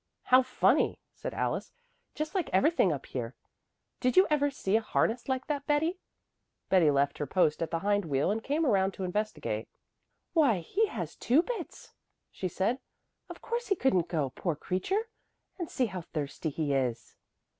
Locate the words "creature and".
14.55-15.69